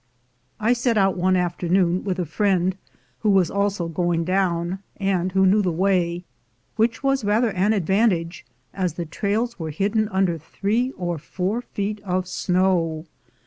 I 0.59 0.73
set 0.73 0.97
out 0.97 1.15
one 1.15 1.35
afternoon 1.35 2.03
with 2.03 2.17
a 2.17 2.25
friend 2.25 2.75
who 3.19 3.29
was 3.29 3.51
also 3.51 3.87
going 3.87 4.23
down, 4.23 4.79
and 4.97 5.31
who 5.33 5.45
knew 5.45 5.61
the 5.61 5.71
way, 5.71 6.25
which 6.75 7.03
was 7.03 7.23
rather 7.23 7.51
an 7.51 7.71
advantage, 7.71 8.43
as 8.73 8.95
the 8.95 9.05
trails 9.05 9.59
were 9.59 9.69
hidden 9.69 10.09
under 10.09 10.39
three 10.39 10.89
or 10.97 11.19
four 11.19 11.61
feet 11.61 12.01
of 12.03 12.27
snow. 12.27 13.05